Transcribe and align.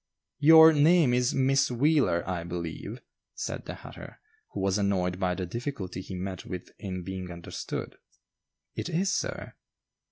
"Your 0.39 0.73
name 0.73 1.13
is 1.13 1.35
Miss 1.35 1.69
Wheeler, 1.69 2.27
I 2.27 2.43
believe," 2.43 3.01
said 3.35 3.65
the 3.65 3.75
hatter, 3.75 4.19
who 4.49 4.59
was 4.59 4.79
annoyed 4.79 5.19
by 5.19 5.35
the 5.35 5.45
difficulty 5.45 6.01
he 6.01 6.15
met 6.15 6.43
with 6.43 6.71
in 6.79 7.03
being 7.03 7.29
understood. 7.29 7.97
"It 8.73 8.89
is, 8.89 9.13
sir." 9.13 9.53